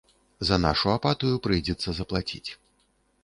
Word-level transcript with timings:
За 0.47 0.55
нашу 0.63 0.87
апатыю 0.93 1.35
прыйдзецца 1.45 1.89
заплаціць. 1.99 2.49